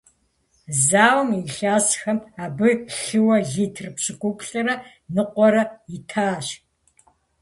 [0.85, 2.69] Зауэм и илъэсхэм абы
[2.99, 4.73] лъыуэ литр пщыкӏуплӏрэ
[5.13, 5.63] ныкъуэрэ
[5.95, 6.47] итащ.